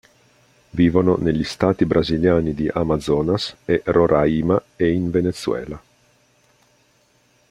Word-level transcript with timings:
Vivono 0.71 1.17
negli 1.17 1.43
stati 1.43 1.85
brasiliani 1.85 2.55
di 2.55 2.67
Amazonas 2.73 3.55
e 3.65 3.83
Roraima 3.85 4.59
e 4.75 4.91
in 4.93 5.11
Venezuela. 5.11 5.79